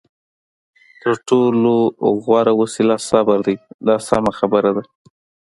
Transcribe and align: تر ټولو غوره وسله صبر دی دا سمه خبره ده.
تر 1.01 1.13
ټولو 1.27 1.73
غوره 2.23 2.53
وسله 2.61 2.95
صبر 3.09 3.37
دی 3.45 3.55
دا 3.87 3.95
سمه 4.09 4.31
خبره 4.39 4.71
ده. 4.77 4.83